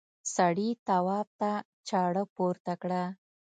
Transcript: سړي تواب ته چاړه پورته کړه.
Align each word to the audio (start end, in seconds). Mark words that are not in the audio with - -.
سړي 0.35 0.69
تواب 0.87 1.27
ته 1.39 1.51
چاړه 1.87 2.23
پورته 2.35 2.73
کړه. 2.81 3.03